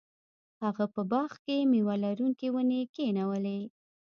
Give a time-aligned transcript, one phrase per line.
[0.63, 3.59] هغه په باغ کې میوه لرونکې ونې کینولې.